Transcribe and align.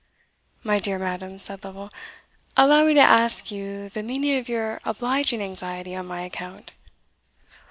"My 0.63 0.79
dear 0.79 0.97
madam," 0.97 1.37
said 1.37 1.63
Lovel, 1.63 1.91
"allow 2.57 2.85
me 2.85 2.95
to 2.95 2.99
ask 3.01 3.51
you 3.51 3.87
the 3.87 4.01
meaning 4.01 4.39
of 4.39 4.49
your 4.49 4.79
obliging 4.83 5.43
anxiety 5.43 5.95
on 5.95 6.07
my 6.07 6.21
account." 6.21 6.71